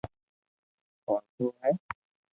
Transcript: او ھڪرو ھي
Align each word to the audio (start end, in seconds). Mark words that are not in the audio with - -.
او 1.05 1.13
ھڪرو 1.25 1.47
ھي 1.59 1.71